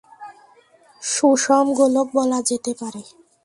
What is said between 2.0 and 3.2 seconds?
বলা যেতে পারে।